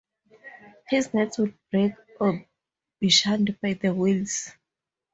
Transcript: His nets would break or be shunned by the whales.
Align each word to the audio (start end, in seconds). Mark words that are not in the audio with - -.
His 0.89 1.13
nets 1.13 1.37
would 1.37 1.53
break 1.69 1.93
or 2.19 2.43
be 2.99 3.09
shunned 3.11 3.59
by 3.61 3.73
the 3.73 3.93
whales. 3.93 4.49